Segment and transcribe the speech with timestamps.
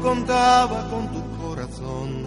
[0.00, 2.24] Contaba con tu corazón.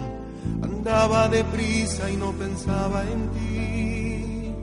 [0.62, 4.54] Andaba deprisa y no pensaba en ti.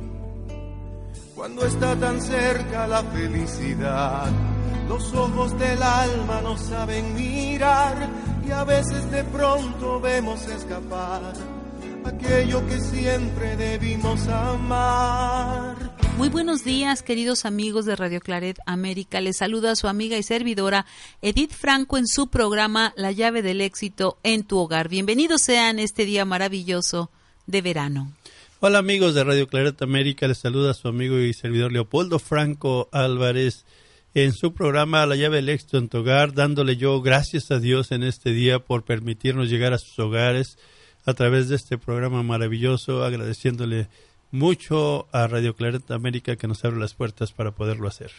[1.36, 4.30] Cuando está tan cerca la felicidad,
[4.88, 7.96] los ojos del alma no saben mirar
[8.46, 11.34] y a veces de pronto vemos escapar
[12.06, 15.91] aquello que siempre debimos amar.
[16.18, 19.22] Muy buenos días, queridos amigos de Radio Claret América.
[19.22, 20.86] Les saluda su amiga y servidora
[21.22, 24.90] Edith Franco en su programa La llave del éxito en tu hogar.
[24.90, 27.10] Bienvenidos sean este día maravilloso
[27.48, 28.12] de verano.
[28.60, 33.66] Hola amigos de Radio Claret América, les saluda su amigo y servidor Leopoldo Franco Álvarez
[34.14, 37.92] en su programa La llave del éxito en tu hogar, dándole yo gracias a Dios
[37.92, 40.58] en este día por permitirnos llegar a sus hogares
[41.06, 43.88] a través de este programa maravilloso, agradeciéndole
[44.32, 48.12] mucho a Radio Claret América que nos abre las puertas para poderlo hacer.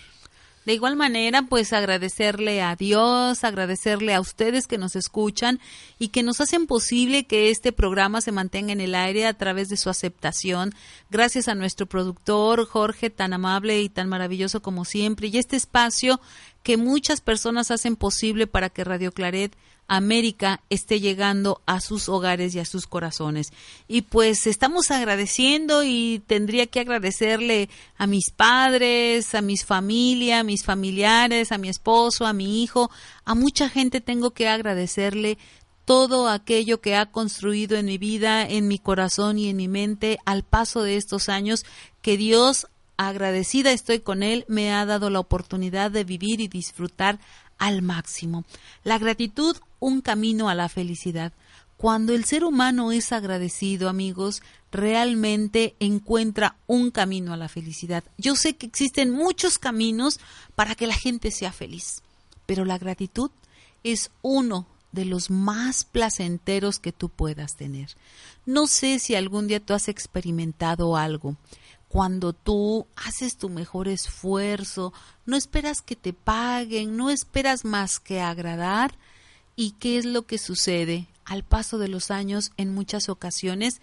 [0.65, 5.59] De igual manera, pues agradecerle a Dios, agradecerle a ustedes que nos escuchan
[5.99, 9.69] y que nos hacen posible que este programa se mantenga en el aire a través
[9.69, 10.73] de su aceptación.
[11.11, 16.21] Gracias a nuestro productor Jorge, tan amable y tan maravilloso como siempre, y este espacio
[16.63, 19.57] que muchas personas hacen posible para que Radio Claret
[19.89, 23.53] América esté llegando a sus hogares y a sus corazones.
[23.89, 30.45] Y pues estamos agradeciendo y tendría que agradecerle a mis padres, a mis familia, a
[30.45, 32.91] mis familiares, a mi esposo, a mi hijo,
[33.25, 35.39] a mucha gente tengo que agradecerle
[35.85, 40.19] todo aquello que ha construido en mi vida, en mi corazón y en mi mente
[40.25, 41.65] al paso de estos años
[42.01, 47.19] que Dios agradecida estoy con Él, me ha dado la oportunidad de vivir y disfrutar
[47.63, 48.45] al máximo.
[48.83, 51.33] La gratitud, un camino a la felicidad.
[51.77, 54.43] Cuando el ser humano es agradecido, amigos,
[54.73, 58.03] realmente encuentra un camino a la felicidad.
[58.19, 60.19] Yo sé que existen muchos caminos
[60.57, 62.03] para que la gente sea feliz,
[62.47, 63.31] pero la gratitud
[63.85, 67.91] es uno de los más placenteros que tú puedas tener.
[68.45, 71.37] No sé si algún día tú has experimentado algo
[71.93, 74.95] cuando tú haces tu mejor esfuerzo,
[75.27, 78.95] no esperas que te paguen, no esperas más que agradar.
[79.57, 81.07] ¿Y qué es lo que sucede?
[81.27, 83.83] Al paso de los años, en muchas ocasiones,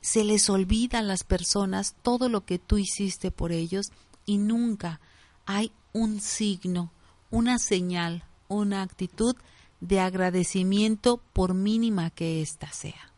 [0.00, 3.92] se les olvida a las personas todo lo que tú hiciste por ellos
[4.24, 5.02] y nunca
[5.44, 6.90] hay un signo,
[7.30, 9.36] una señal, una actitud
[9.82, 13.11] de agradecimiento por mínima que ésta sea.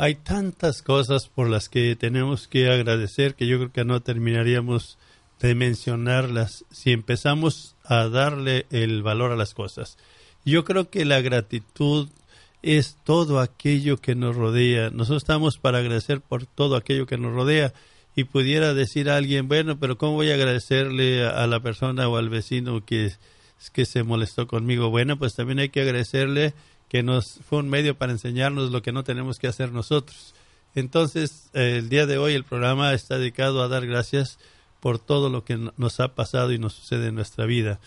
[0.00, 4.96] Hay tantas cosas por las que tenemos que agradecer que yo creo que no terminaríamos
[5.40, 9.98] de mencionarlas si empezamos a darle el valor a las cosas.
[10.44, 12.08] Yo creo que la gratitud
[12.62, 14.90] es todo aquello que nos rodea.
[14.90, 17.74] Nosotros estamos para agradecer por todo aquello que nos rodea
[18.14, 22.16] y pudiera decir a alguien, bueno, pero ¿cómo voy a agradecerle a, la persona o
[22.16, 23.14] al vecino que,
[23.72, 24.90] que se molestó conmigo?
[24.90, 26.54] Bueno, pues también hay que agradecerle
[26.88, 30.34] que nos fue un medio para enseñarnos lo que no tenemos que hacer nosotros.
[30.74, 34.38] Entonces, el día de hoy el programa está dedicado a dar gracias
[34.80, 37.80] por todo lo que nos ha pasado y nos sucede en nuestra vida.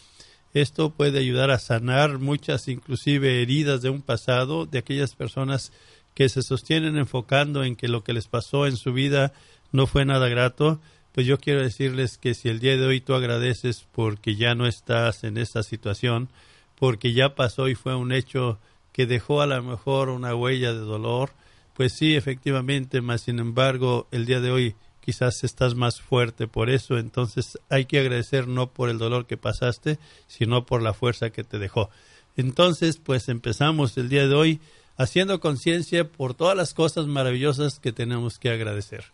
[0.53, 5.71] Esto puede ayudar a sanar muchas, inclusive heridas de un pasado, de aquellas personas
[6.13, 9.31] que se sostienen enfocando en que lo que les pasó en su vida
[9.71, 10.81] no fue nada grato.
[11.13, 14.67] Pues yo quiero decirles que si el día de hoy tú agradeces porque ya no
[14.67, 16.29] estás en esta situación,
[16.75, 18.59] porque ya pasó y fue un hecho
[18.91, 21.31] que dejó a lo mejor una huella de dolor,
[21.73, 26.69] pues sí, efectivamente, más sin embargo, el día de hoy quizás estás más fuerte por
[26.69, 29.97] eso, entonces hay que agradecer no por el dolor que pasaste,
[30.27, 31.89] sino por la fuerza que te dejó.
[32.37, 34.61] Entonces, pues empezamos el día de hoy
[34.97, 39.05] haciendo conciencia por todas las cosas maravillosas que tenemos que agradecer.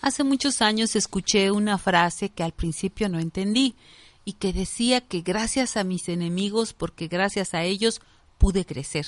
[0.00, 3.74] Hace muchos años escuché una frase que al principio no entendí
[4.24, 8.00] y que decía que gracias a mis enemigos, porque gracias a ellos
[8.42, 9.06] pude crecer.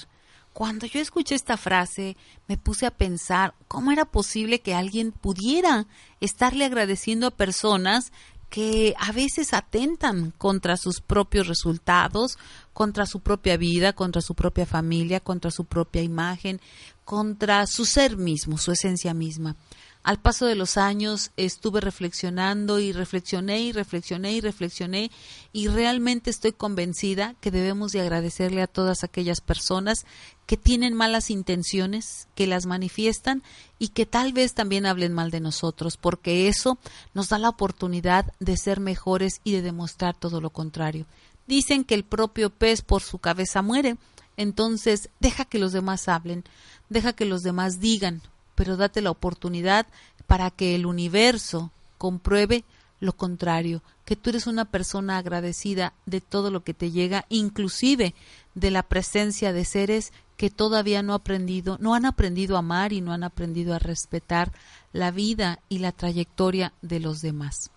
[0.52, 2.16] Cuando yo escuché esta frase,
[2.46, 5.88] me puse a pensar cómo era posible que alguien pudiera
[6.20, 8.12] estarle agradeciendo a personas
[8.48, 12.38] que a veces atentan contra sus propios resultados,
[12.72, 16.60] contra su propia vida, contra su propia familia, contra su propia imagen,
[17.04, 19.56] contra su ser mismo, su esencia misma.
[20.04, 25.10] Al paso de los años estuve reflexionando y reflexioné y reflexioné y reflexioné
[25.50, 30.04] y realmente estoy convencida que debemos de agradecerle a todas aquellas personas
[30.44, 33.42] que tienen malas intenciones, que las manifiestan
[33.78, 36.76] y que tal vez también hablen mal de nosotros, porque eso
[37.14, 41.06] nos da la oportunidad de ser mejores y de demostrar todo lo contrario.
[41.46, 43.96] Dicen que el propio pez por su cabeza muere,
[44.36, 46.44] entonces deja que los demás hablen,
[46.90, 48.20] deja que los demás digan,
[48.54, 49.86] pero date la oportunidad
[50.26, 52.64] para que el universo compruebe
[53.00, 58.14] lo contrario, que tú eres una persona agradecida de todo lo que te llega, inclusive
[58.54, 63.00] de la presencia de seres que todavía no aprendido, no han aprendido a amar y
[63.00, 64.52] no han aprendido a respetar
[64.92, 67.70] la vida y la trayectoria de los demás.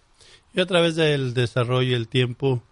[0.54, 2.64] Y a través del desarrollo y el tiempo,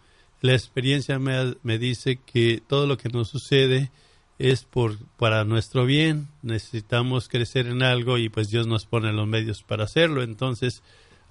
[0.41, 3.91] la experiencia me, me dice que todo lo que nos sucede
[4.37, 9.27] es por para nuestro bien, necesitamos crecer en algo y pues Dios nos pone los
[9.27, 10.83] medios para hacerlo, entonces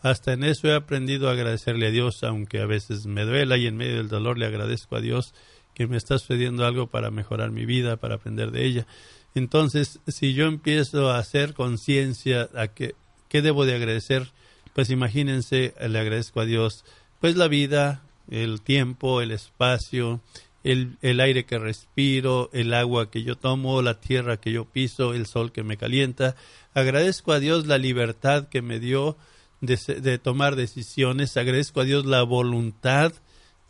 [0.03, 3.67] hasta en eso he aprendido a agradecerle a Dios, aunque a veces me duela y
[3.67, 5.35] en medio del dolor le agradezco a Dios
[5.75, 8.87] que me está sucediendo algo para mejorar mi vida, para aprender de ella.
[9.35, 12.95] Entonces, si yo empiezo a hacer conciencia a que
[13.29, 14.31] qué debo de agradecer,
[14.75, 16.85] pues imagínense, le agradezco a Dios,
[17.21, 20.21] pues la vida, el tiempo, el espacio,
[20.65, 25.15] el, el, aire que respiro, el agua que yo tomo, la tierra que yo piso,
[25.15, 26.35] el sol que me calienta.
[26.73, 29.17] Agradezco a Dios la libertad que me dio
[29.61, 31.37] de, de tomar decisiones.
[31.37, 33.13] Agradezco a Dios la voluntad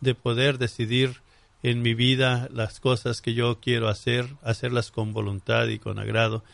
[0.01, 1.23] de poder decidir
[1.65, 6.45] en mi vida las cosas que yo quiero hacer, hacerlas con voluntad y con agrado.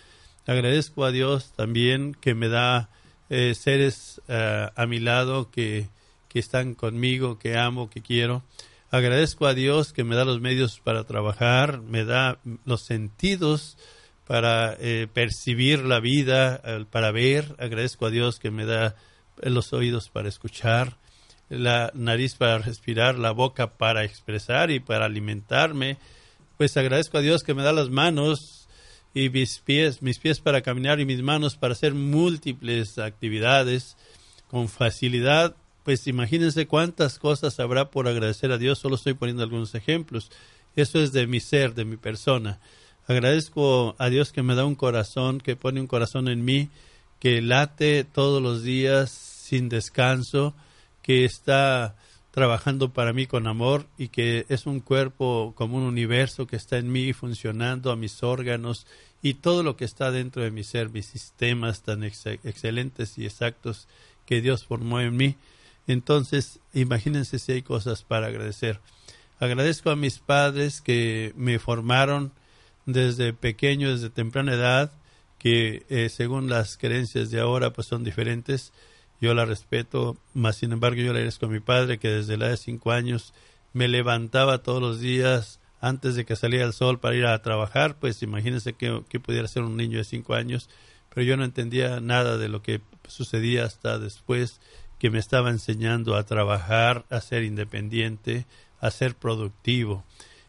[0.47, 2.89] Agradezco a Dios también que me da
[3.29, 5.89] eh, seres uh, a mi lado que,
[6.29, 8.43] que están conmigo, que amo, que quiero.
[8.93, 13.79] Agradezco a Dios que me da los medios para trabajar, me da los sentidos
[14.27, 16.61] para eh, percibir la vida,
[16.91, 17.55] para ver.
[17.59, 18.97] Agradezco a Dios que me da
[19.43, 20.97] los oídos para escuchar,
[21.49, 25.97] la nariz para respirar, la boca para expresar y para alimentarme.
[26.57, 28.69] Pues agradezco a Dios que me da las manos
[29.15, 33.97] y mis pies, mis pies para caminar y mis manos para hacer múltiples actividades
[34.49, 35.55] con facilidad
[35.85, 40.31] pues imagínense cuántas cosas habrá por agradecer a Dios, solo estoy poniendo algunos ejemplos.
[40.77, 42.61] Eso es de mi ser, de mi persona.
[43.07, 46.69] Agradezco a Dios que me da un corazón, que pone un corazón en mí,
[47.19, 50.55] que late todos los días sin descanso,
[51.03, 51.97] que está
[52.31, 56.79] trabajando para mí con amor y que es un cuerpo como un universo que está
[56.79, 58.87] en mí funcionando a mis órganos
[59.23, 63.89] y todo lo que está dentro de mi ser, mis sistemas tan excelentes y exactos
[64.25, 65.37] que Dios formó en mí.
[65.91, 68.79] Entonces, imagínense si hay cosas para agradecer.
[69.41, 72.33] Agradezco a mis padres que me formaron
[72.87, 74.93] desde pequeño, desde temprana edad,
[75.39, 78.73] que eh, según las creencias de ahora pues son diferentes.
[79.21, 82.45] Yo la respeto, más sin embargo yo le agradezco a mi padre que desde la
[82.47, 83.35] edad de cinco años
[83.73, 87.97] me levantaba todos los días antes de que saliera el sol para ir a trabajar,
[87.99, 90.71] pues imagínense que, que pudiera ser un niño de cinco años,
[91.13, 94.61] pero yo no entendía nada de lo que sucedía hasta después
[95.01, 98.45] que me estaba enseñando a trabajar, a ser independiente,
[98.81, 100.05] a ser productivo.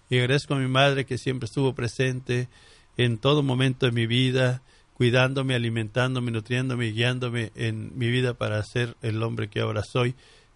[0.09, 2.49] Y agradezco a mi madre que siempre estuvo presente
[2.97, 4.61] en todo momento de mi vida,
[4.93, 10.15] cuidándome, alimentándome, nutriéndome y guiándome en mi vida para ser el hombre que ahora soy.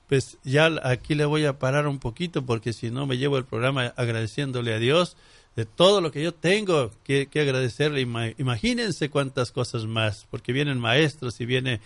[0.09, 3.45] Pues ya aquí le voy a parar un poquito porque si no me llevo el
[3.45, 5.15] programa agradeciéndole a Dios
[5.55, 8.01] de todo lo que yo tengo que, que agradecerle.
[8.37, 11.79] Imagínense cuántas cosas más, porque vienen maestros y viene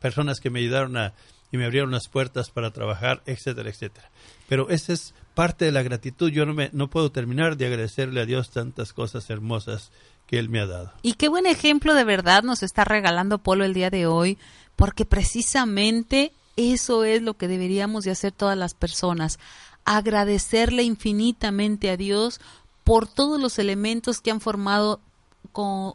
[0.00, 1.14] personas que me ayudaron a,
[1.52, 4.10] y me abrieron las puertas para trabajar, etcétera, etcétera.
[4.48, 6.30] Pero esa es parte de la gratitud.
[6.30, 9.90] Yo no, me, no puedo terminar de agradecerle a Dios tantas cosas hermosas
[10.26, 10.92] que Él me ha dado.
[11.02, 14.38] Y qué buen ejemplo de verdad nos está regalando Polo el día de hoy,
[14.76, 19.38] porque precisamente eso es lo que deberíamos de hacer todas las personas,
[19.84, 22.40] agradecerle infinitamente a Dios
[22.84, 25.00] por todos los elementos que han formado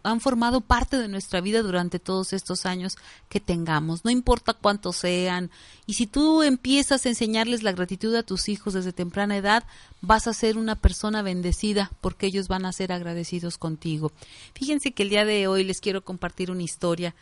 [0.03, 2.97] han formado parte de nuestra vida durante todos estos años
[3.29, 5.49] que tengamos, no importa cuántos sean.
[5.85, 9.63] Y si tú empiezas a enseñarles la gratitud a tus hijos desde temprana edad,
[10.01, 14.11] vas a ser una persona bendecida porque ellos van a ser agradecidos contigo.
[14.53, 17.15] Fíjense que el día de hoy les quiero compartir una historia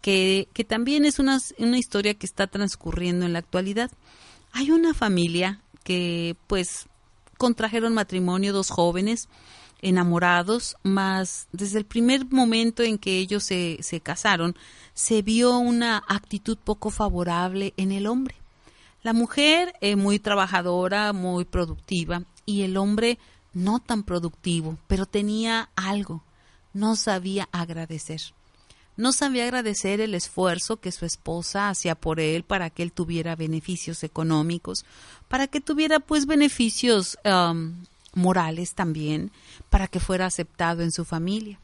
[0.00, 3.90] que, que también es una, una historia que está transcurriendo en la actualidad.
[4.52, 6.86] Hay una familia que pues
[7.36, 9.28] contrajeron matrimonio dos jóvenes
[9.82, 14.56] enamorados, mas desde el primer momento en que ellos se, se casaron,
[14.94, 18.34] se vio una actitud poco favorable en el hombre.
[19.02, 23.18] La mujer eh, muy trabajadora, muy productiva y el hombre
[23.54, 26.22] no tan productivo, pero tenía algo,
[26.74, 28.20] no sabía agradecer.
[28.96, 33.34] No sabía agradecer el esfuerzo que su esposa hacía por él para que él tuviera
[33.34, 34.84] beneficios económicos,
[35.28, 37.18] para que tuviera pues beneficios
[38.14, 39.30] morales también,
[39.68, 41.58] para que fuera aceptado en su familia.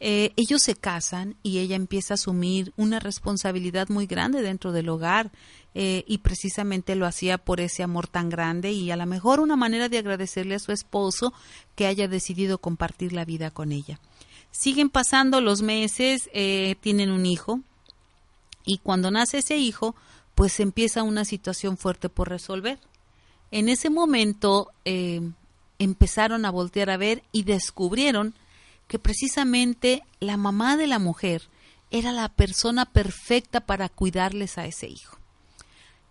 [0.00, 4.88] Eh, ellos se casan y ella empieza a asumir una responsabilidad muy grande dentro del
[4.88, 5.30] hogar
[5.74, 9.56] eh, y precisamente lo hacía por ese amor tan grande y a lo mejor una
[9.56, 11.32] manera de agradecerle a su esposo
[11.74, 14.00] que haya decidido compartir la vida con ella.
[14.50, 17.60] Siguen pasando los meses, eh, tienen un hijo
[18.66, 19.94] y cuando nace ese hijo,
[20.34, 22.78] pues empieza una situación fuerte por resolver.
[23.50, 24.70] En ese momento
[25.78, 28.34] empezaron a voltear a ver y descubrieron
[28.88, 31.42] que precisamente la mamá de la mujer
[31.90, 35.16] era la persona perfecta para cuidarles a ese hijo.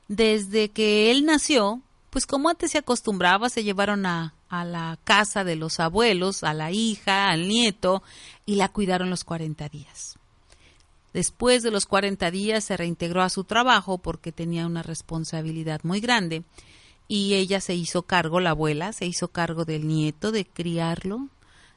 [0.07, 5.43] Desde que él nació, pues como antes se acostumbraba, se llevaron a, a la casa
[5.43, 8.03] de los abuelos, a la hija, al nieto,
[8.45, 10.17] y la cuidaron los 40 días.
[11.13, 15.99] Después de los 40 días se reintegró a su trabajo porque tenía una responsabilidad muy
[15.99, 16.43] grande
[17.07, 21.27] y ella se hizo cargo, la abuela, se hizo cargo del nieto, de criarlo,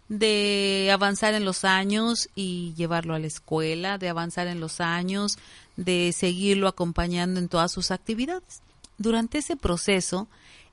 [0.09, 5.39] de avanzar en los años y llevarlo a la escuela, de avanzar en los años,
[5.77, 8.63] de seguirlo acompañando en todas sus actividades.
[8.99, 10.29] Durante ese proceso,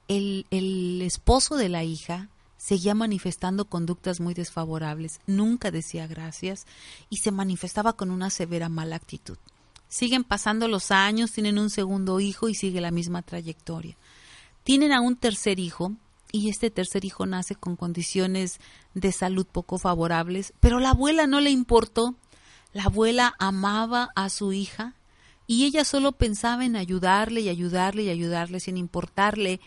[0.07, 6.65] el, el esposo de la hija seguía manifestando conductas muy desfavorables, nunca decía gracias
[7.10, 9.38] y se manifestaba con una severa mala actitud.
[9.89, 13.98] Siguen pasando los años, tienen un segundo hijo y sigue la misma trayectoria.
[14.63, 15.93] Tienen a un tercer hijo
[16.32, 18.60] y este tercer hijo nace con condiciones
[18.93, 22.15] de salud poco favorables, pero la abuela no le importó.
[22.74, 24.96] La abuela amaba a su hija
[25.46, 29.60] y ella solo pensaba en ayudarle y ayudarle y ayudarle sin importarle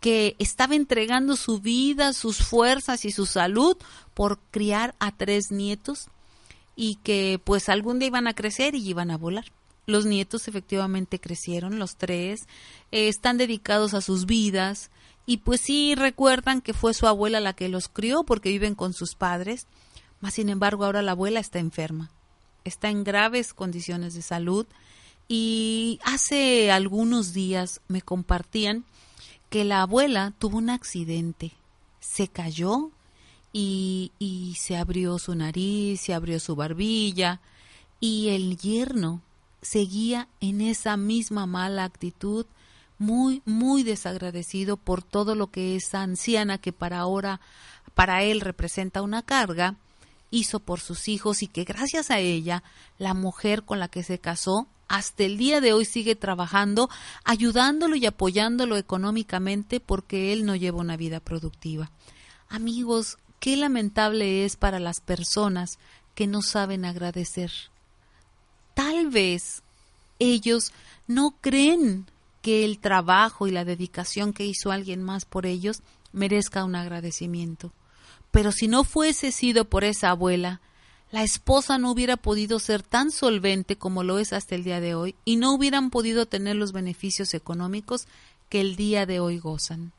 [0.00, 3.76] que estaba entregando su vida, sus fuerzas y su salud
[4.14, 6.08] por criar a tres nietos
[6.74, 9.44] y que pues algún día iban a crecer y iban a volar.
[9.88, 12.42] Los nietos efectivamente crecieron, los tres,
[12.92, 14.90] eh, están dedicados a sus vidas
[15.24, 18.92] y pues sí recuerdan que fue su abuela la que los crió porque viven con
[18.92, 19.66] sus padres,
[20.20, 22.10] mas sin embargo ahora la abuela está enferma,
[22.64, 24.66] está en graves condiciones de salud
[25.26, 28.84] y hace algunos días me compartían
[29.48, 31.52] que la abuela tuvo un accidente,
[31.98, 32.90] se cayó
[33.54, 37.40] y, y se abrió su nariz, se abrió su barbilla
[38.00, 39.22] y el yerno
[39.62, 42.46] seguía en esa misma mala actitud,
[42.98, 47.40] muy, muy desagradecido por todo lo que esa anciana que para ahora,
[47.94, 49.76] para él representa una carga,
[50.30, 52.62] hizo por sus hijos y que gracias a ella,
[52.98, 56.88] la mujer con la que se casó, hasta el día de hoy sigue trabajando,
[57.24, 61.90] ayudándolo y apoyándolo económicamente porque él no lleva una vida productiva.
[62.48, 65.78] Amigos, qué lamentable es para las personas
[66.14, 67.52] que no saben agradecer
[68.78, 69.64] tal vez
[70.20, 70.72] ellos
[71.08, 72.06] no creen
[72.42, 75.82] que el trabajo y la dedicación que hizo alguien más por ellos
[76.12, 77.72] merezca un agradecimiento.
[78.30, 80.60] Pero si no fuese sido por esa abuela,
[81.10, 84.94] la esposa no hubiera podido ser tan solvente como lo es hasta el día de
[84.94, 88.06] hoy y no hubieran podido tener los beneficios económicos
[88.48, 89.90] que el día de hoy gozan.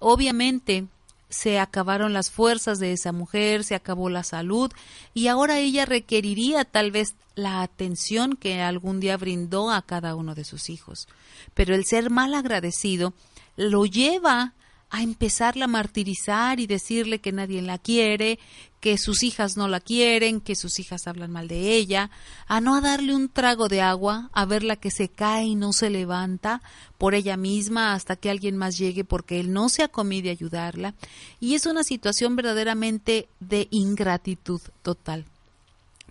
[0.00, 0.88] Obviamente,
[1.28, 4.72] se acabaron las fuerzas de esa mujer, se acabó la salud
[5.14, 10.34] y ahora ella requeriría tal vez la atención que algún día brindó a cada uno
[10.34, 11.06] de sus hijos.
[11.54, 13.14] Pero el ser mal agradecido
[13.56, 14.54] lo lleva
[14.90, 18.38] a empezarla a martirizar y decirle que nadie la quiere,
[18.80, 22.10] que sus hijas no la quieren, que sus hijas hablan mal de ella,
[22.46, 25.72] a no a darle un trago de agua, a verla que se cae y no
[25.72, 26.62] se levanta
[26.96, 30.94] por ella misma hasta que alguien más llegue porque él no se ha comido ayudarla.
[31.40, 35.24] Y es una situación verdaderamente de ingratitud total.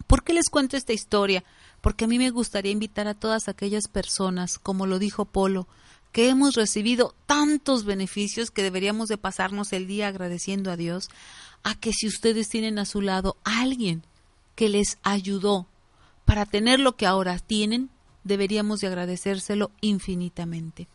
[0.05, 1.43] ¿Por qué les cuento esta historia?
[1.81, 5.67] Porque a mí me gustaría invitar a todas aquellas personas, como lo dijo Polo,
[6.17, 11.09] que hemos recibido tantos beneficios que deberíamos de pasarnos el día agradeciendo a Dios,
[11.61, 14.01] a que si ustedes tienen a su lado a alguien
[14.55, 15.67] que les ayudó
[16.25, 17.91] para tener lo que ahora tienen,
[18.23, 20.87] deberíamos de agradecérselo infinitamente.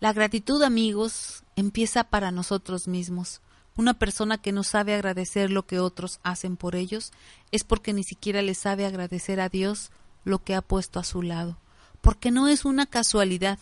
[0.00, 3.42] La gratitud, amigos, empieza para nosotros mismos.
[3.76, 7.12] Una persona que no sabe agradecer lo que otros hacen por ellos
[7.50, 9.90] es porque ni siquiera le sabe agradecer a Dios
[10.24, 11.58] lo que ha puesto a su lado,
[12.00, 13.58] porque no es una casualidad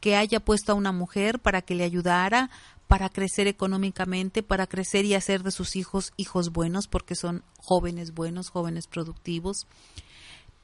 [0.00, 2.50] que haya puesto a una mujer para que le ayudara,
[2.88, 8.14] para crecer económicamente, para crecer y hacer de sus hijos hijos buenos, porque son jóvenes
[8.14, 9.66] buenos, jóvenes productivos.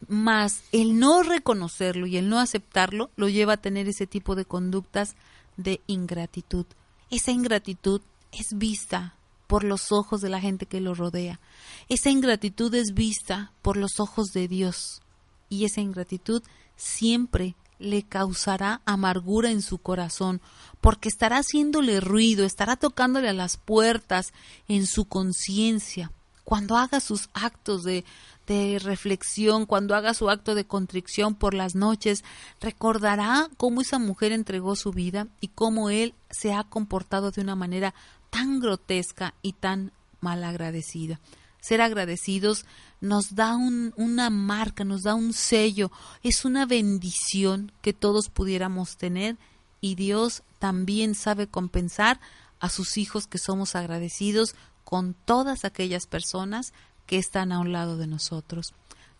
[0.09, 4.45] Más el no reconocerlo y el no aceptarlo lo lleva a tener ese tipo de
[4.45, 5.15] conductas
[5.57, 6.67] de ingratitud.
[7.11, 8.01] Esa ingratitud
[8.33, 9.15] es vista
[9.47, 11.41] por los ojos de la gente que lo rodea.
[11.89, 15.01] Esa ingratitud es vista por los ojos de Dios.
[15.49, 16.43] Y esa ingratitud
[16.77, 20.41] siempre le causará amargura en su corazón,
[20.81, 24.33] porque estará haciéndole ruido, estará tocándole a las puertas
[24.69, 26.11] en su conciencia.
[26.45, 28.05] Cuando haga sus actos de,
[28.47, 32.25] de reflexión, cuando haga su acto de contrición por las noches,
[32.61, 37.57] recordará cómo esa mujer entregó su vida y cómo él se ha comportado de una
[37.57, 37.95] manera
[38.31, 41.21] tan grotesca y tan malagradecida.
[41.67, 42.65] Ser agradecidos
[43.01, 45.91] nos da una marca, nos da un sello,
[46.23, 49.37] es una bendición que todos pudiéramos tener
[49.81, 52.21] y Dios también sabe compensar
[52.61, 54.55] a sus hijos que somos agradecidos
[54.85, 56.73] con todas aquellas personas
[57.05, 58.73] que están a un lado de nosotros.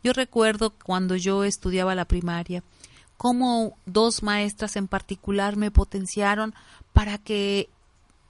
[0.05, 2.63] Yo recuerdo cuando yo estudiaba la primaria,
[3.17, 6.55] cómo dos maestras en particular me potenciaron
[6.93, 7.71] para que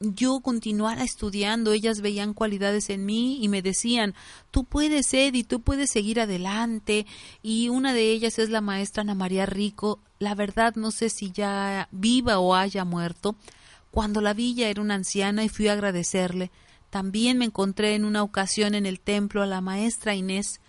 [0.00, 4.14] yo continuara estudiando, ellas veían cualidades en mí y me decían,
[4.50, 7.06] tú puedes, Eddie, tú puedes seguir adelante.
[7.42, 10.00] Y una de ellas es la maestra Ana María Rico.
[10.18, 13.36] La verdad no sé si ya viva o haya muerto.
[13.90, 16.50] Cuando la vi ya era una anciana y fui a agradecerle.
[16.90, 20.60] También me encontré en una ocasión en el templo a la maestra Inés.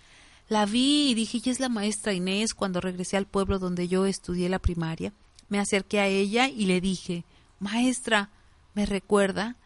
[0.48, 2.54] La vi y dije, ¿y es la maestra Inés?
[2.54, 5.12] Cuando regresé al pueblo donde yo estudié la primaria.
[5.50, 7.24] Me acerqué a ella y le dije,
[7.60, 8.30] Maestra,
[8.78, 9.56] me recuerda,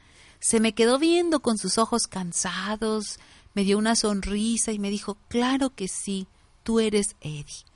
[0.40, 3.18] se me quedó viendo con sus ojos cansados,
[3.52, 6.26] me dio una sonrisa y me dijo, claro que sí,
[6.62, 7.66] tú eres Eddie.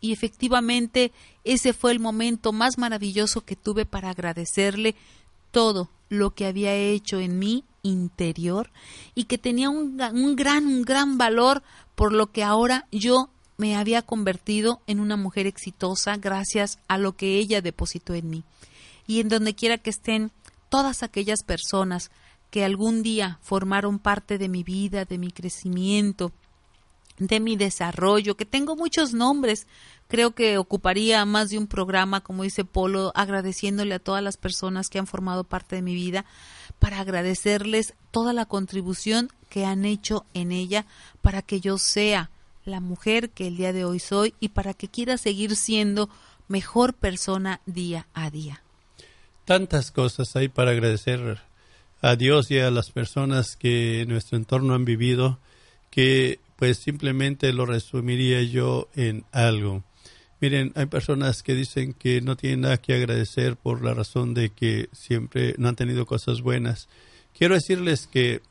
[0.00, 1.12] Y efectivamente
[1.44, 4.94] ese fue el momento más maravilloso que tuve para agradecerle
[5.50, 8.70] todo lo que había hecho en mi interior
[9.14, 11.62] y que tenía un, un gran, un gran valor
[11.94, 17.14] por lo que ahora yo me había convertido en una mujer exitosa gracias a lo
[17.18, 18.44] que ella depositó en mí.
[19.06, 20.32] Y en donde quiera que estén
[20.76, 22.10] todas aquellas personas
[22.50, 26.32] que algún día formaron parte de mi vida, de mi crecimiento,
[27.16, 29.66] de mi desarrollo, que tengo muchos nombres.
[30.06, 34.90] Creo que ocuparía más de un programa, como dice Polo, agradeciéndole a todas las personas
[34.90, 36.26] que han formado parte de mi vida,
[36.78, 40.84] para agradecerles toda la contribución que han hecho en ella
[41.22, 42.28] para que yo sea
[42.66, 46.10] la mujer que el día de hoy soy y para que quiera seguir siendo
[46.48, 48.60] mejor persona día a día
[49.46, 51.38] tantas cosas hay para agradecer
[52.02, 55.38] a Dios y a las personas que en nuestro entorno han vivido
[55.90, 59.84] que pues simplemente lo resumiría yo en algo.
[60.40, 64.50] Miren, hay personas que dicen que no tienen nada que agradecer por la razón de
[64.50, 66.88] que siempre no han tenido cosas buenas.
[67.32, 68.42] Quiero decirles que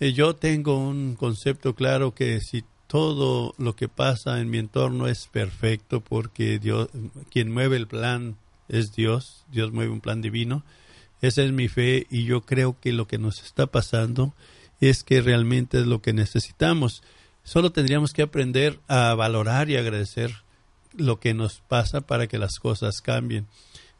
[0.00, 5.08] eh, yo tengo un concepto claro que si todo lo que pasa en mi entorno
[5.08, 6.88] es perfecto porque Dios,
[7.30, 8.36] quien mueve el plan
[8.68, 10.64] es Dios, Dios mueve un plan divino.
[11.22, 14.34] Esa es mi fe y yo creo que lo que nos está pasando
[14.80, 17.02] es que realmente es lo que necesitamos.
[17.42, 20.42] Solo tendríamos que aprender a valorar y agradecer
[20.92, 23.46] lo que nos pasa para que las cosas cambien.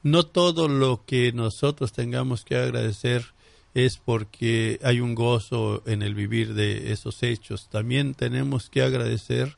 [0.02, 3.34] No todo lo que nosotros tengamos que agradecer
[3.74, 7.68] es porque hay un gozo en el vivir de esos hechos.
[7.68, 9.56] También tenemos que agradecer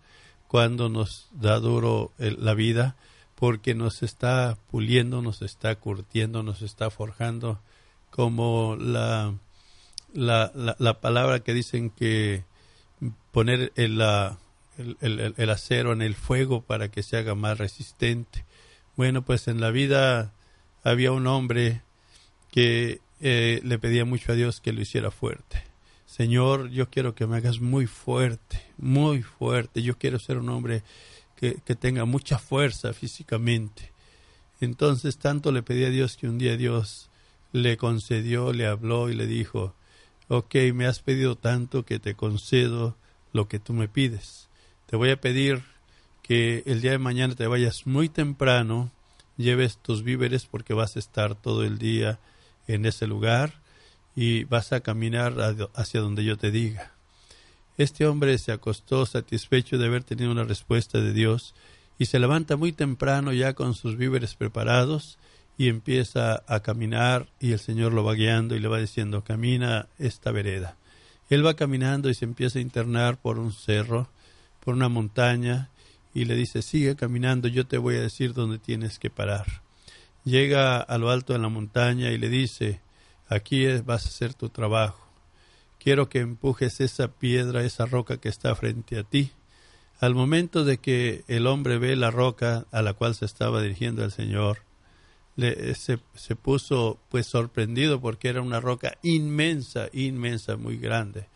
[0.48, 2.96] cuando nos da duro la vida,
[3.38, 7.60] porque nos está puliendo, nos está curtiendo, nos está forjando,
[8.10, 9.32] como la,
[10.12, 12.42] la, la, palabra que dicen que
[13.30, 14.02] poner el,
[15.00, 18.44] el, el, acero en el fuego para que se haga más resistente.
[18.96, 20.32] Bueno, pues en la vida
[20.82, 21.82] había un hombre
[22.50, 25.62] que eh, le pedía mucho a Dios que lo hiciera fuerte.
[26.06, 29.82] Señor, yo quiero que me hagas muy fuerte, muy fuerte.
[29.82, 30.82] Yo quiero ser un hombre
[31.38, 33.92] que, tenga mucha fuerza físicamente.
[34.60, 37.10] Entonces tanto le pedí a Dios que un día Dios
[37.52, 39.74] le concedió, le habló y le dijo,
[40.26, 42.96] ok, me has pedido tanto que te concedo
[43.32, 44.48] lo que tú me pides.
[44.86, 45.62] Te voy a pedir
[46.22, 48.90] que el día de mañana te vayas muy temprano,
[49.36, 52.18] lleves tus víveres porque vas a estar todo el día
[52.66, 53.54] en ese lugar
[54.16, 55.36] y vas a caminar
[55.74, 56.97] hacia donde yo te diga.
[57.78, 61.54] Este hombre se acostó satisfecho de haber tenido una respuesta de Dios
[61.96, 65.16] y se levanta muy temprano ya con sus víveres preparados
[65.56, 69.86] y empieza a caminar y el Señor lo va guiando y le va diciendo camina
[69.96, 70.76] esta vereda.
[71.30, 74.08] Él va caminando y se empieza a internar por un cerro,
[74.64, 75.70] por una montaña
[76.12, 79.62] y le dice sigue caminando, yo te voy a decir dónde tienes que parar.
[80.24, 82.80] Llega a lo alto de la montaña y le dice
[83.28, 85.07] aquí vas a hacer tu trabajo
[85.88, 89.32] quiero que empujes esa piedra, esa roca que está frente a ti.
[90.00, 94.04] Al momento de que el hombre ve la roca a la cual se estaba dirigiendo
[94.04, 94.58] el Señor,
[95.34, 101.26] le, se, se puso pues sorprendido porque era una roca inmensa, inmensa, muy grande.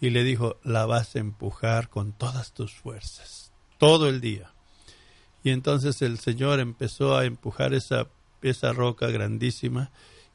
[0.00, 4.54] Y le dijo, la vas a empujar con todas tus fuerzas, todo el día.
[5.44, 8.08] Y entonces el Señor empezó a empujar esa,
[8.40, 9.90] esa roca grandísima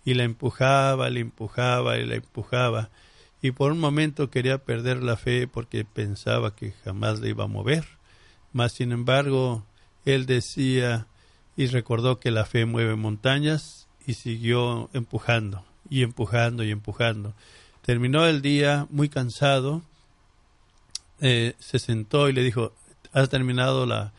[0.05, 2.91] y la empujaba, la empujaba y la empujaba.
[3.43, 7.47] Y por un momento quería perder la fe porque pensaba que jamás la iba a
[7.47, 7.85] mover.
[8.53, 9.65] Mas, sin embargo,
[10.05, 11.07] él decía
[11.57, 17.33] y recordó que la fe mueve montañas y siguió empujando y empujando y empujando.
[17.81, 19.81] Terminó el día muy cansado,
[21.19, 22.71] eh, se sentó y le dijo,
[23.11, 24.13] has terminado la,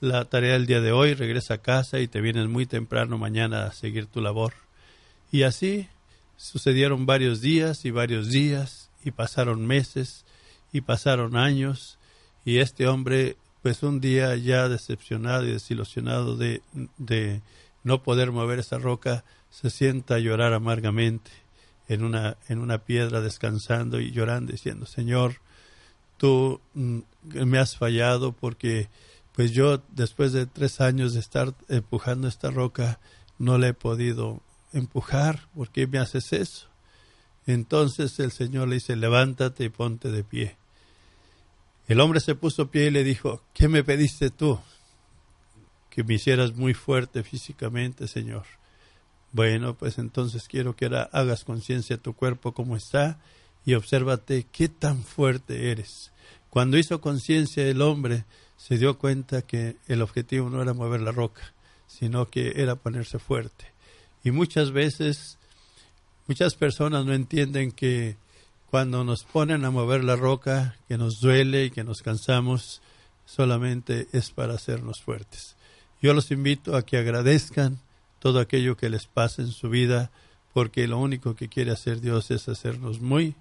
[0.00, 3.64] la tarea del día de hoy, regresa a casa y te vienes muy temprano mañana
[3.64, 4.52] a seguir tu labor.
[5.32, 5.88] Y así
[6.36, 10.24] sucedieron varios días y varios días y pasaron meses
[10.72, 11.98] y pasaron años
[12.44, 16.62] y este hombre pues un día ya decepcionado y desilusionado de,
[16.98, 17.42] de
[17.82, 21.30] no poder mover esa roca se sienta a llorar amargamente
[21.88, 25.36] en una, en una piedra descansando y llorando diciendo Señor
[26.16, 28.88] tú mm, me has fallado porque
[29.34, 32.98] pues yo después de tres años de estar empujando esta roca
[33.38, 34.40] no la he podido
[34.76, 36.68] empujar, ¿por qué me haces eso?
[37.46, 40.56] Entonces el Señor le dice, levántate y ponte de pie.
[41.88, 44.58] El hombre se puso pie y le dijo, ¿qué me pediste tú?
[45.88, 48.44] Que me hicieras muy fuerte físicamente, Señor.
[49.32, 53.18] Bueno, pues entonces quiero que ahora hagas conciencia de tu cuerpo como está
[53.64, 56.12] y obsérvate qué tan fuerte eres.
[56.50, 58.24] Cuando hizo conciencia el hombre,
[58.56, 61.54] se dio cuenta que el objetivo no era mover la roca,
[61.86, 63.75] sino que era ponerse fuerte.
[64.26, 65.38] Y muchas veces,
[66.26, 68.16] muchas personas no entienden que
[68.68, 72.82] cuando nos ponen a mover la roca, que nos duele y que nos cansamos,
[73.24, 75.54] solamente es para hacernos fuertes.
[76.02, 77.78] Yo los invito a que agradezcan
[78.18, 80.10] todo aquello que les pasa en su vida,
[80.52, 83.36] porque lo único que quiere hacer Dios es hacernos muy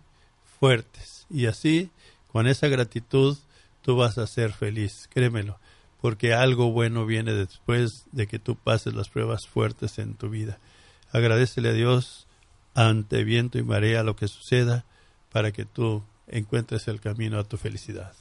[0.59, 1.25] fuertes.
[1.31, 1.89] Y así,
[2.31, 3.39] con esa gratitud,
[3.81, 5.57] tú vas a ser feliz, créemelo,
[5.99, 10.59] porque algo bueno viene después de que tú pases las pruebas fuertes en tu vida.
[11.15, 12.27] Agradecele a Dios
[12.73, 14.83] ante viento y marea lo que suceda
[15.31, 18.11] para que tú encuentres el camino a tu felicidad.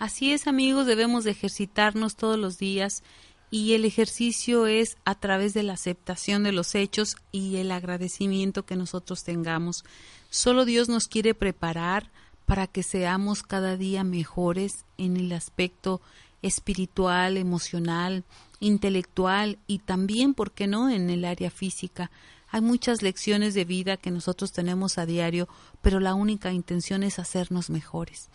[0.00, 3.04] Así es, amigos, debemos de ejercitarnos todos los días
[3.52, 8.64] y el ejercicio es a través de la aceptación de los hechos y el agradecimiento
[8.64, 9.84] que nosotros tengamos.
[10.28, 12.10] Solo Dios nos quiere preparar
[12.46, 16.00] para que seamos cada día mejores en el aspecto
[16.42, 18.24] espiritual, emocional,
[18.62, 22.10] intelectual y también, ¿por qué no?, en el área física.
[22.48, 25.48] Hay muchas lecciones de vida que nosotros tenemos a diario,
[25.82, 28.30] pero la única intención es hacernos mejores.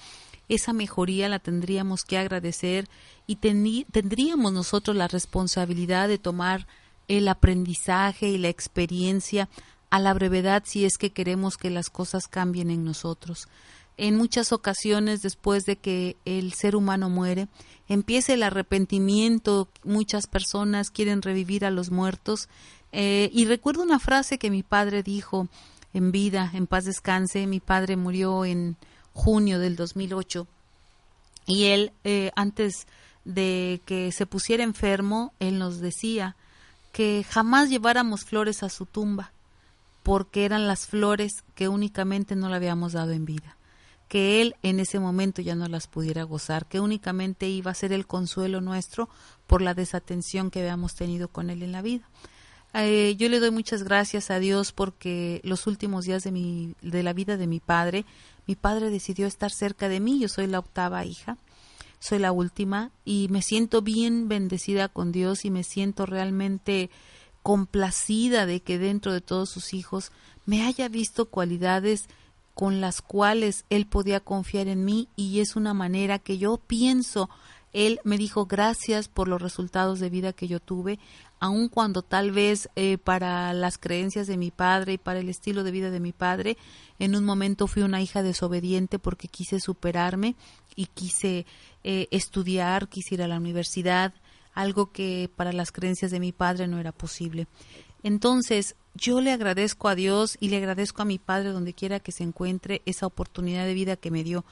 [0.49, 2.89] Esa mejoría la tendríamos que agradecer
[3.25, 6.67] y tendríamos nosotros la responsabilidad de tomar
[7.07, 9.47] el aprendizaje y la experiencia
[9.89, 13.47] a la brevedad si es que queremos que las cosas cambien en nosotros
[13.97, 17.47] en muchas ocasiones después de que el ser humano muere,
[17.88, 22.47] empieza el arrepentimiento, muchas personas quieren revivir a los muertos.
[22.91, 25.47] Eh, y recuerdo una frase que mi padre dijo
[25.93, 28.77] en vida, en paz descanse, mi padre murió en
[29.13, 30.47] junio del 2008
[31.47, 32.86] y él eh, antes
[33.25, 36.36] de que se pusiera enfermo, él nos decía
[36.91, 39.31] que jamás lleváramos flores a su tumba,
[40.03, 43.57] porque eran las flores que únicamente no le habíamos dado en vida
[44.08, 47.91] que Él en ese momento ya no las pudiera gozar, que únicamente iba a ser
[47.91, 49.10] el consuelo nuestro
[49.48, 52.10] por la desatención que habíamos tenido con Él en la vida.
[52.74, 57.02] Eh, yo le doy muchas gracias a Dios porque los últimos días de, mi, de
[57.02, 58.06] la vida de mi padre,
[58.46, 61.38] mi padre decidió estar cerca de mí, yo soy la octava hija,
[62.00, 66.89] soy la última y me siento bien bendecida con Dios y me siento realmente
[67.41, 70.12] complacida de que dentro de todos sus hijos
[70.46, 72.08] me haya visto cualidades
[72.58, 77.30] con las cuales él podía confiar en mí y es una manera que yo pienso
[77.72, 80.98] él me dijo gracias por los resultados de vida que yo tuve,
[81.39, 85.63] aun cuando tal vez eh, para las creencias de mi padre y para el estilo
[85.63, 86.58] de vida de mi padre,
[86.98, 90.36] en un momento fui una hija desobediente porque quise superarme
[90.76, 91.46] y quise
[91.84, 94.12] eh, estudiar, quise ir a la universidad,
[94.56, 97.46] algo que para las creencias de mi padre no era posible.
[98.08, 102.13] Entonces, yo le agradezco a Dios y le agradezco a mi padre donde quiera que
[102.13, 104.46] se encuentre esa oportunidad de vida que me dio.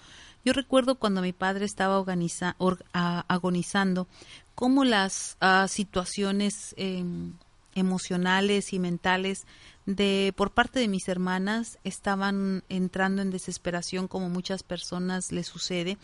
[0.43, 4.07] Yo recuerdo cuando mi padre estaba agonizando,
[4.55, 7.31] cómo las ah, situaciones em,
[7.75, 9.47] emocionales y mentales
[9.85, 15.97] de por parte de mis hermanas estaban entrando en desesperación como muchas personas le sucede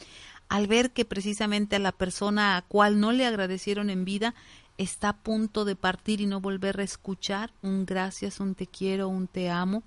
[0.47, 4.35] al ver que precisamente a la persona a cual no le agradecieron en vida
[4.81, 9.07] está a punto de partir y no volver a escuchar un gracias, un te quiero,
[9.07, 9.83] un te amo.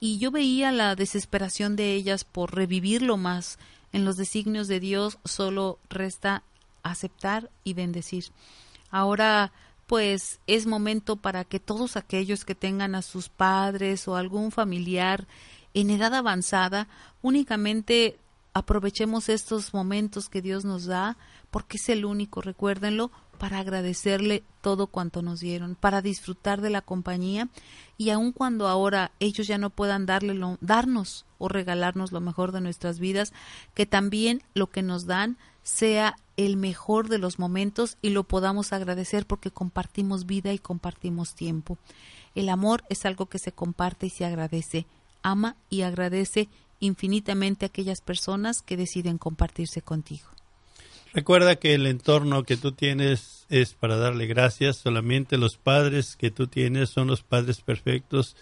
[0.00, 3.58] Y yo veía la desesperación de ellas por revivirlo más.
[3.92, 6.42] En los designios de Dios solo resta
[6.82, 8.26] aceptar y bendecir.
[8.90, 9.52] Ahora
[9.86, 15.26] pues es momento para que todos aquellos que tengan a sus padres o algún familiar
[15.74, 16.88] en edad avanzada,
[17.20, 18.18] únicamente
[18.54, 21.16] aprovechemos estos momentos que Dios nos da,
[21.50, 26.80] porque es el único, recuérdenlo, para agradecerle todo cuanto nos dieron, para disfrutar de la
[26.80, 27.48] compañía
[27.98, 32.52] y aun cuando ahora ellos ya no puedan darle lo, darnos o regalarnos lo mejor
[32.52, 33.32] de nuestras vidas,
[33.74, 38.72] que también lo que nos dan sea el mejor de los momentos y lo podamos
[38.72, 41.78] agradecer porque compartimos vida y compartimos tiempo.
[42.34, 44.86] El amor es algo que se comparte y se agradece.
[45.22, 46.48] Ama y agradece
[46.80, 50.33] infinitamente a aquellas personas que deciden compartirse contigo.
[51.14, 54.78] Recuerda que el entorno que tú tienes es para darle gracias.
[54.78, 58.34] Solamente los padres que tú tienes son los padres perfectos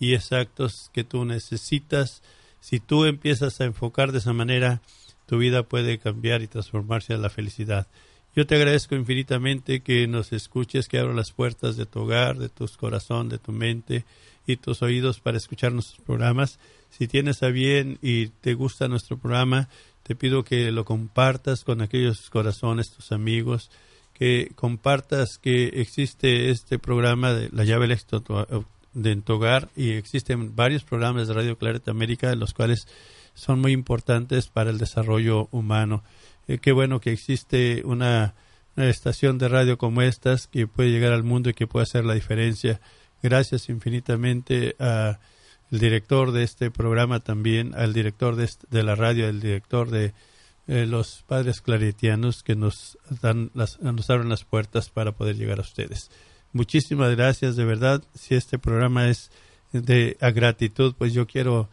[0.00, 2.24] y exactos que tú necesitas.
[2.60, 4.82] Si tú empiezas a enfocar de esa manera,
[5.26, 7.86] tu vida puede cambiar y transformarse a la felicidad.
[8.34, 12.48] Yo te agradezco infinitamente que nos escuches, que abro las puertas de tu hogar, de
[12.48, 14.04] tu corazón, de tu mente
[14.44, 16.58] y tus oídos para escuchar nuestros programas.
[16.90, 19.68] Si tienes a bien y te gusta nuestro programa,
[20.08, 23.70] te pido que lo compartas con aquellos corazones, tus amigos,
[24.14, 27.86] que compartas que existe este programa de La llave
[28.94, 32.88] de tu hogar y existen varios programas de Radio Claret América, los cuales
[33.34, 36.02] son muy importantes para el desarrollo humano.
[36.46, 38.34] Eh, qué bueno que existe una,
[38.76, 42.14] estación de radio como estas que puede llegar al mundo y que puede hacer la
[42.14, 42.80] diferencia.
[43.22, 44.74] Gracias infinitamente
[45.70, 50.12] al director de este programa también, al director de, de la radio, al director de
[50.66, 55.58] eh, los padres claretianos que nos, dan las, nos abren las puertas para poder llegar
[55.58, 56.10] a ustedes.
[56.52, 58.02] Muchísimas gracias, de verdad.
[58.14, 59.30] Si este programa es
[59.72, 61.68] de a gratitud, pues yo quiero